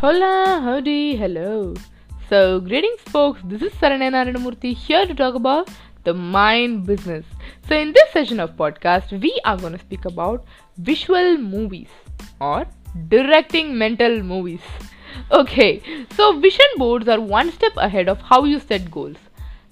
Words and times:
Hola, 0.00 0.60
howdy, 0.62 1.16
hello. 1.16 1.74
So, 2.28 2.60
greetings, 2.60 3.00
folks. 3.14 3.40
This 3.44 3.62
is 3.62 3.72
Saranya 3.80 4.10
Naranamurthy 4.14 4.72
here 4.76 5.04
to 5.04 5.12
talk 5.12 5.34
about 5.34 5.70
the 6.04 6.14
mind 6.14 6.86
business. 6.86 7.24
So, 7.66 7.74
in 7.74 7.90
this 7.92 8.12
session 8.12 8.38
of 8.38 8.54
podcast, 8.56 9.10
we 9.20 9.32
are 9.44 9.56
going 9.56 9.72
to 9.72 9.78
speak 9.80 10.04
about 10.04 10.44
visual 10.76 11.36
movies 11.38 11.88
or 12.40 12.64
directing 13.08 13.76
mental 13.76 14.22
movies. 14.22 14.60
Okay, 15.32 15.82
so 16.14 16.38
vision 16.38 16.76
boards 16.76 17.08
are 17.08 17.20
one 17.20 17.50
step 17.50 17.72
ahead 17.76 18.08
of 18.08 18.20
how 18.20 18.44
you 18.44 18.60
set 18.60 18.88
goals. 18.88 19.16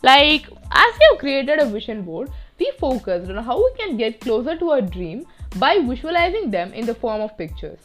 Like, 0.03 0.49
as 0.73 1.01
you 1.01 1.09
have 1.13 1.21
created 1.21 1.61
a 1.61 1.67
vision 1.67 2.03
board, 2.03 2.33
we 2.59 2.73
focused 2.81 3.31
on 3.31 3.45
how 3.45 3.59
we 3.59 3.73
can 3.79 3.97
get 3.97 4.19
closer 4.21 4.57
to 4.57 4.71
our 4.71 4.81
dream 4.81 5.25
by 5.61 5.79
visualizing 5.79 6.51
them 6.51 6.73
in 6.73 6.85
the 6.85 6.95
form 6.95 7.21
of 7.21 7.39
pictures. 7.39 7.79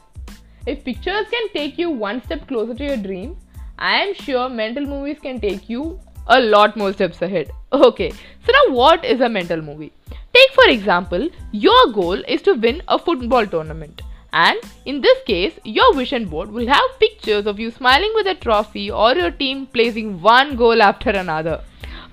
If 0.68 0.84
pictures 0.84 1.26
can 1.32 1.50
take 1.54 1.80
you 1.80 1.90
one 1.90 2.22
step 2.24 2.48
closer 2.48 2.76
to 2.76 2.84
your 2.84 2.98
dream, 2.98 3.36
I 3.80 3.96
am 3.96 4.14
sure 4.14 4.48
mental 4.48 4.86
movies 4.86 5.18
can 5.20 5.40
take 5.40 5.68
you 5.68 6.00
a 6.28 6.40
lot 6.40 6.78
more 6.78 6.94
steps 6.94 7.22
ahead. 7.24 7.52
Okay, 7.74 8.12
so 8.12 8.52
now 8.52 8.76
what 8.76 9.04
is 9.04 9.22
a 9.22 9.30
mental 9.30 9.60
movie? 9.60 9.92
Take 10.34 10.52
for 10.54 10.70
example, 10.70 11.30
your 11.52 11.92
goal 11.94 12.24
is 12.28 12.44
to 12.44 12.54
win 12.54 12.84
a 12.88 13.00
football 13.00 13.48
tournament. 13.48 14.04
And 14.34 14.60
in 14.86 15.02
this 15.02 15.18
case, 15.26 15.60
your 15.64 15.94
vision 15.96 16.26
board 16.26 16.52
will 16.52 16.68
have 16.68 17.00
pictures 17.00 17.48
of 17.48 17.60
you 17.60 17.72
smiling 17.72 18.12
with 18.14 18.28
a 18.28 18.36
trophy 18.36 18.92
or 18.92 19.16
your 19.16 19.32
team 19.32 19.66
placing 19.66 20.22
one 20.22 20.56
goal 20.56 20.82
after 20.82 21.10
another. 21.10 21.64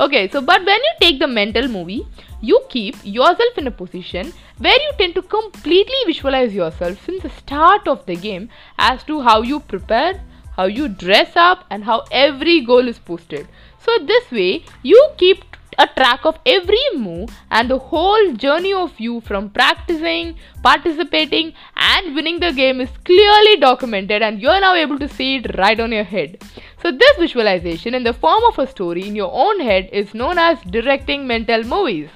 Okay, 0.01 0.29
so 0.29 0.41
but 0.41 0.65
when 0.65 0.77
you 0.87 0.93
take 1.01 1.19
the 1.19 1.27
mental 1.27 1.66
movie, 1.66 2.06
you 2.41 2.61
keep 2.69 2.95
yourself 3.02 3.59
in 3.59 3.66
a 3.66 3.70
position 3.70 4.33
where 4.59 4.80
you 4.80 4.93
tend 4.97 5.16
to 5.16 5.23
completely 5.23 6.01
visualize 6.06 6.55
yourself 6.55 7.05
since 7.05 7.25
the 7.25 7.30
start 7.30 7.89
of 7.89 8.06
the 8.06 8.14
game 8.14 8.48
as 8.78 9.03
to 9.05 9.20
how 9.20 9.42
you 9.42 9.58
prepare, 9.58 10.20
how 10.56 10.67
you 10.67 10.89
dress 10.89 11.34
up, 11.34 11.64
and 11.70 11.83
how 11.83 12.05
every 12.12 12.61
goal 12.61 12.86
is 12.86 13.00
posted. 13.00 13.48
So, 13.81 13.98
this 14.06 14.31
way, 14.31 14.64
you 14.83 15.11
keep 15.17 15.45
a 15.78 15.86
track 15.86 16.25
of 16.25 16.39
every 16.47 16.84
move 16.95 17.30
and 17.51 17.70
the 17.70 17.78
whole 17.78 18.33
journey 18.34 18.73
of 18.73 18.98
you 18.98 19.20
from 19.20 19.48
practicing, 19.51 20.36
participating, 20.62 21.55
and 21.77 22.14
winning 22.14 22.41
the 22.41 22.53
game 22.53 22.80
is 22.80 22.91
clearly 23.05 23.56
documented, 23.56 24.23
and 24.23 24.41
you're 24.41 24.61
now 24.61 24.75
able 24.75 24.98
to 24.98 25.08
see 25.08 25.36
it 25.36 25.56
right 25.56 25.78
on 25.80 25.92
your 25.92 26.05
head. 26.05 26.42
So, 26.83 26.93
this 26.93 27.17
visualization 27.19 27.95
in 27.95 28.05
the 28.05 28.12
form 28.12 28.45
of 28.45 28.59
a 28.59 28.67
story 28.67 29.07
in 29.07 29.17
your 29.17 29.31
own 29.33 29.61
head 29.61 29.89
is 29.93 30.15
known 30.15 30.39
as 30.39 30.61
directing 30.62 31.27
mental 31.27 31.65
movies. 31.65 32.09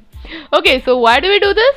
Okay, 0.53 0.81
so 0.83 0.99
why 0.99 1.19
do 1.19 1.29
we 1.29 1.41
do 1.41 1.53
this? 1.53 1.77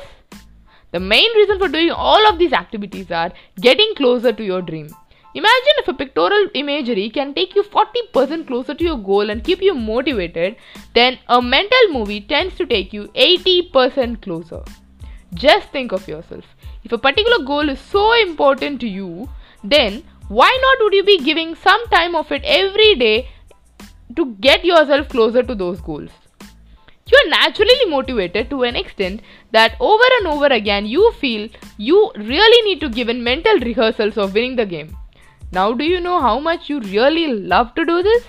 The 0.92 1.00
main 1.00 1.34
reason 1.34 1.58
for 1.58 1.68
doing 1.68 1.90
all 1.90 2.28
of 2.28 2.38
these 2.38 2.52
activities 2.52 3.10
are 3.10 3.32
getting 3.60 3.92
closer 3.96 4.32
to 4.32 4.44
your 4.44 4.62
dream. 4.62 4.88
Imagine 5.34 5.80
if 5.80 5.88
a 5.88 5.92
pictorial 5.92 6.48
imagery 6.54 7.10
can 7.10 7.34
take 7.34 7.54
you 7.54 7.62
40% 7.62 8.46
closer 8.46 8.72
to 8.72 8.84
your 8.84 8.96
goal 8.96 9.28
and 9.28 9.44
keep 9.44 9.60
you 9.60 9.74
motivated, 9.74 10.56
then 10.94 11.18
a 11.28 11.42
mental 11.42 11.88
movie 11.90 12.22
tends 12.22 12.54
to 12.56 12.64
take 12.64 12.92
you 12.92 13.08
80% 13.08 14.22
closer. 14.22 14.62
Just 15.34 15.68
think 15.70 15.92
of 15.92 16.08
yourself. 16.08 16.44
If 16.84 16.92
a 16.92 16.98
particular 16.98 17.44
goal 17.44 17.68
is 17.68 17.80
so 17.80 18.12
important 18.22 18.80
to 18.80 18.88
you, 18.88 19.28
then 19.62 20.04
why 20.28 20.58
not 20.60 20.78
would 20.82 20.92
you 20.92 21.04
be 21.04 21.18
giving 21.18 21.54
some 21.54 21.86
time 21.88 22.16
of 22.16 22.32
it 22.32 22.42
every 22.44 22.96
day 22.96 23.28
to 24.16 24.34
get 24.40 24.64
yourself 24.64 25.08
closer 25.08 25.42
to 25.42 25.54
those 25.54 25.80
goals? 25.80 26.10
You 27.08 27.16
are 27.24 27.28
naturally 27.28 27.84
motivated 27.88 28.50
to 28.50 28.64
an 28.64 28.74
extent 28.74 29.20
that 29.52 29.76
over 29.78 30.02
and 30.18 30.26
over 30.26 30.46
again 30.46 30.86
you 30.86 31.12
feel 31.12 31.48
you 31.78 32.10
really 32.16 32.68
need 32.68 32.80
to 32.80 32.88
give 32.88 33.08
in 33.08 33.22
mental 33.22 33.60
rehearsals 33.60 34.18
of 34.18 34.34
winning 34.34 34.56
the 34.56 34.66
game. 34.66 34.96
Now, 35.52 35.72
do 35.72 35.84
you 35.84 36.00
know 36.00 36.20
how 36.20 36.40
much 36.40 36.68
you 36.68 36.80
really 36.80 37.28
love 37.28 37.74
to 37.76 37.84
do 37.84 38.02
this? 38.02 38.24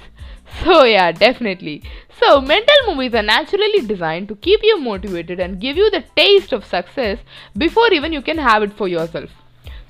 So, 0.63 0.84
yeah, 0.86 1.12
definitely. 1.12 1.81
So, 2.22 2.40
mental 2.40 2.75
movies 2.88 3.16
are 3.16 3.24
naturally 3.24 3.86
designed 3.86 4.28
to 4.28 4.36
keep 4.36 4.59
you 4.63 4.80
motivated 4.80 5.40
and 5.40 5.59
give 5.59 5.75
you 5.75 5.90
the 5.90 6.03
taste 6.16 6.53
of 6.53 6.63
success 6.63 7.18
before 7.57 7.91
even 7.91 8.13
you 8.13 8.22
can 8.22 8.38
have 8.38 8.63
it 8.63 8.72
for 8.74 8.88
yourself. 8.88 9.30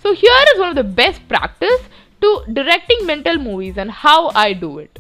So, 0.02 0.14
here 0.14 0.44
is 0.54 0.60
one 0.60 0.70
of 0.70 0.76
the 0.76 0.84
best 0.84 1.28
practice 1.28 1.82
to 2.22 2.44
directing 2.54 3.06
mental 3.06 3.38
movies 3.38 3.78
and 3.78 3.92
how 3.92 4.30
I 4.30 4.54
do 4.54 4.80
it. 4.80 5.00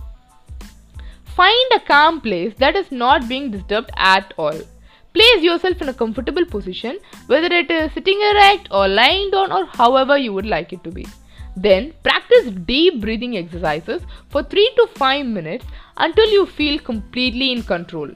Find 1.35 1.71
a 1.75 1.79
calm 1.79 2.19
place 2.21 2.53
that 2.57 2.75
is 2.75 2.91
not 2.91 3.29
being 3.29 3.51
disturbed 3.51 3.91
at 3.95 4.33
all. 4.37 4.59
Place 5.13 5.41
yourself 5.41 5.81
in 5.81 5.89
a 5.89 5.93
comfortable 5.93 6.45
position, 6.45 6.99
whether 7.27 7.47
it 7.47 7.71
is 7.71 7.91
sitting 7.93 8.19
erect 8.31 8.67
or 8.71 8.87
lying 8.87 9.31
down 9.31 9.51
or 9.51 9.65
however 9.65 10.17
you 10.17 10.33
would 10.33 10.45
like 10.45 10.73
it 10.73 10.83
to 10.83 10.91
be. 10.91 11.05
Then 11.55 11.93
practice 12.03 12.51
deep 12.51 13.01
breathing 13.01 13.35
exercises 13.37 14.03
for 14.29 14.43
3 14.43 14.71
to 14.77 14.87
5 14.95 15.25
minutes 15.25 15.65
until 15.97 16.27
you 16.29 16.45
feel 16.45 16.77
completely 16.79 17.51
in 17.51 17.63
control. 17.63 18.11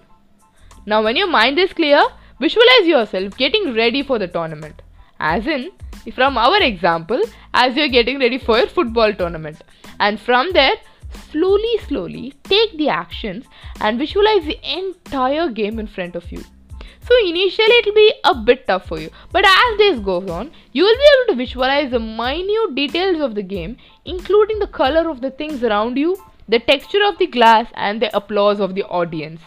Now, 0.85 1.03
when 1.03 1.15
your 1.15 1.27
mind 1.27 1.57
is 1.57 1.73
clear, 1.73 2.03
visualize 2.39 2.85
yourself 2.85 3.37
getting 3.37 3.73
ready 3.73 4.03
for 4.03 4.19
the 4.19 4.27
tournament. 4.27 4.81
As 5.23 5.45
in, 5.45 5.69
from 6.15 6.35
our 6.35 6.59
example, 6.63 7.21
as 7.53 7.75
you're 7.75 7.89
getting 7.95 8.17
ready 8.19 8.39
for 8.39 8.57
your 8.57 8.67
football 8.67 9.13
tournament. 9.13 9.61
And 9.99 10.19
from 10.19 10.51
there, 10.53 10.77
slowly, 11.31 11.77
slowly 11.87 12.33
take 12.43 12.75
the 12.77 12.89
actions 12.89 13.45
and 13.81 13.99
visualize 13.99 14.45
the 14.45 14.57
entire 14.77 15.49
game 15.49 15.77
in 15.77 15.85
front 15.85 16.15
of 16.15 16.31
you. 16.31 16.43
So 17.07 17.15
initially 17.27 17.77
it 17.81 17.85
will 17.85 17.93
be 17.93 18.13
a 18.23 18.33
bit 18.33 18.65
tough 18.65 18.87
for 18.87 18.99
you, 18.99 19.11
but 19.31 19.45
as 19.45 19.77
days 19.77 19.99
goes 19.99 20.27
on, 20.29 20.51
you 20.71 20.83
will 20.83 20.95
be 20.95 21.09
able 21.13 21.33
to 21.33 21.37
visualize 21.37 21.91
the 21.91 21.99
minute 21.99 22.75
details 22.75 23.21
of 23.21 23.35
the 23.35 23.43
game, 23.43 23.77
including 24.05 24.59
the 24.59 24.67
color 24.67 25.07
of 25.09 25.21
the 25.21 25.31
things 25.31 25.63
around 25.63 25.97
you, 25.97 26.17
the 26.47 26.59
texture 26.59 27.03
of 27.07 27.17
the 27.19 27.27
glass, 27.27 27.67
and 27.75 28.01
the 28.01 28.15
applause 28.15 28.59
of 28.59 28.75
the 28.75 28.83
audience. 28.83 29.41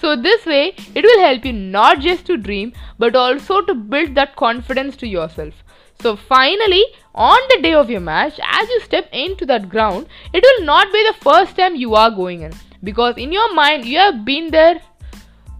So 0.00 0.14
this 0.14 0.46
way, 0.46 0.74
it 0.94 1.04
will 1.04 1.20
help 1.20 1.44
you 1.44 1.52
not 1.52 2.00
just 2.00 2.26
to 2.26 2.36
dream, 2.36 2.72
but 2.98 3.16
also 3.16 3.60
to 3.62 3.74
build 3.74 4.14
that 4.14 4.36
confidence 4.36 4.96
to 4.96 5.06
yourself. 5.06 5.54
So 6.00 6.14
finally, 6.14 6.84
on 7.14 7.38
the 7.50 7.60
day 7.60 7.74
of 7.74 7.90
your 7.90 8.00
match, 8.00 8.38
as 8.40 8.68
you 8.68 8.80
step 8.80 9.08
into 9.12 9.44
that 9.46 9.68
ground, 9.68 10.06
it 10.32 10.44
will 10.44 10.64
not 10.64 10.92
be 10.92 11.04
the 11.08 11.24
first 11.24 11.56
time 11.56 11.74
you 11.74 11.94
are 11.96 12.10
going 12.10 12.42
in 12.42 12.52
because 12.84 13.16
in 13.16 13.32
your 13.32 13.52
mind 13.54 13.84
you 13.84 13.98
have 13.98 14.24
been 14.24 14.52
there 14.52 14.80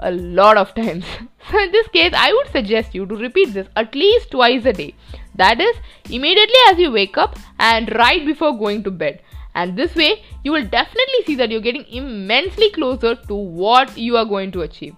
a 0.00 0.12
lot 0.12 0.56
of 0.56 0.74
times. 0.74 1.04
So 1.50 1.58
in 1.58 1.72
this 1.72 1.88
case, 1.88 2.12
I 2.14 2.30
would 2.30 2.52
suggest 2.52 2.94
you 2.94 3.06
to 3.06 3.16
repeat 3.16 3.54
this 3.54 3.68
at 3.74 3.94
least 3.94 4.32
twice 4.32 4.66
a 4.66 4.72
day. 4.74 4.94
That 5.34 5.62
is, 5.62 5.76
immediately 6.10 6.60
as 6.68 6.78
you 6.78 6.92
wake 6.92 7.16
up 7.16 7.38
and 7.58 7.90
right 7.94 8.26
before 8.26 8.58
going 8.58 8.84
to 8.84 8.90
bed. 8.90 9.22
And 9.58 9.76
this 9.76 9.94
way, 10.00 10.22
you 10.44 10.52
will 10.52 10.66
definitely 10.74 11.22
see 11.26 11.34
that 11.36 11.50
you're 11.50 11.66
getting 11.68 11.86
immensely 12.00 12.70
closer 12.70 13.14
to 13.30 13.34
what 13.34 13.96
you 13.98 14.16
are 14.16 14.24
going 14.24 14.52
to 14.52 14.62
achieve. 14.62 14.94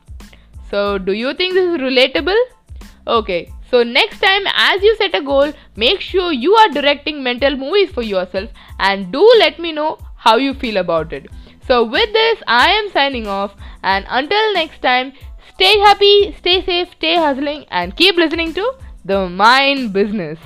So, 0.71 0.99
do 0.99 1.13
you 1.13 1.33
think 1.35 1.55
this 1.55 1.69
is 1.75 1.81
relatable? 1.81 2.43
Okay, 3.07 3.51
so 3.71 3.83
next 3.83 4.21
time 4.21 4.43
as 4.55 4.83
you 4.83 4.95
set 4.97 5.15
a 5.15 5.23
goal, 5.23 5.53
make 5.77 6.01
sure 6.01 6.31
you 6.33 6.55
are 6.55 6.69
directing 6.69 7.23
mental 7.23 7.57
movies 7.57 7.91
for 7.91 8.03
yourself 8.03 8.51
and 8.79 9.11
do 9.11 9.25
let 9.39 9.59
me 9.59 9.73
know 9.73 9.99
how 10.17 10.37
you 10.37 10.53
feel 10.53 10.77
about 10.77 11.15
it. 11.15 11.27
So, 11.67 11.83
with 11.85 12.13
this, 12.13 12.43
I 12.47 12.69
am 12.71 12.91
signing 12.91 13.27
off, 13.27 13.57
and 13.83 14.07
until 14.11 14.55
next 14.55 14.83
time, 14.83 15.13
stay 15.55 15.79
happy, 15.89 16.35
stay 16.39 16.63
safe, 16.65 16.97
stay 16.99 17.17
hustling, 17.17 17.67
and 17.71 17.97
keep 17.97 18.17
listening 18.17 18.55
to 18.55 18.73
the 19.05 19.29
Mind 19.29 19.93
Business. 19.93 20.39